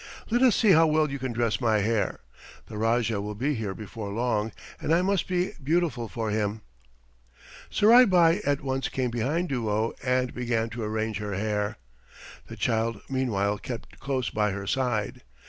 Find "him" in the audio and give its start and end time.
6.31-6.61